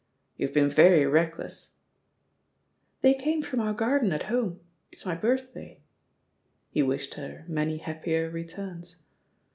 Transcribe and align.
"You've 0.35 0.51
been 0.51 0.67
very 0.71 1.05
reckless 1.05 1.75
I" 1.75 1.77
"They 3.01 3.13
came 3.13 3.43
from 3.43 3.59
our 3.59 3.71
garden 3.73 4.11
at 4.11 4.23
home; 4.33 4.59
it's 4.91 5.05
my 5.05 5.13
birthday." 5.13 5.79
He 6.71 6.81
wished 6.81 7.13
her 7.13 7.45
"Many 7.47 7.77
happier 7.77 8.27
returns." 8.31 8.95